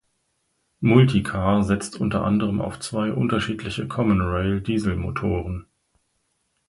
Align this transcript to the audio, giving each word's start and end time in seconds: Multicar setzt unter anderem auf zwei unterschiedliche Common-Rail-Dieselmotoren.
Multicar 0.81 1.61
setzt 1.63 1.95
unter 2.01 2.23
anderem 2.23 2.59
auf 2.59 2.79
zwei 2.79 3.11
unterschiedliche 3.13 3.87
Common-Rail-Dieselmotoren. 3.87 5.67